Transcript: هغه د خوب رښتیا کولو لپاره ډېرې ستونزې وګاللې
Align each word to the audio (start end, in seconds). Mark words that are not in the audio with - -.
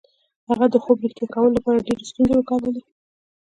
هغه 0.49 0.65
د 0.73 0.75
خوب 0.83 0.97
رښتیا 1.03 1.25
کولو 1.33 1.55
لپاره 1.57 1.85
ډېرې 1.87 2.05
ستونزې 2.11 2.35
وګاللې 2.37 2.81